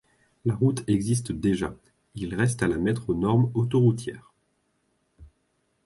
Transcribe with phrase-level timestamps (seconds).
[0.45, 1.75] La route existe déjà,
[2.15, 4.33] il reste à la mettre aux normes autoroutières.